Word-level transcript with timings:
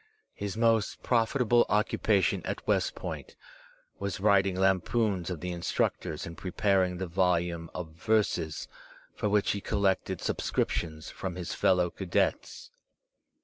His 0.33 0.57
most 0.57 1.03
profitable 1.03 1.63
occupation 1.69 2.41
at 2.43 2.65
West 2.67 2.95
Foint 2.97 3.35
was 3.99 4.19
writing 4.19 4.55
lampoons 4.55 5.29
of 5.29 5.41
the 5.41 5.51
instructors 5.51 6.25
and 6.25 6.35
preparing 6.35 6.97
the 6.97 7.05
volume 7.05 7.69
of 7.75 7.89
verses 7.91 8.67
for 9.13 9.29
which 9.29 9.51
he 9.51 9.61
collected 9.61 10.19
subscriptions 10.19 11.11
from 11.11 11.35
his 11.35 11.53
fellow 11.53 11.91
cadets. 11.91 12.71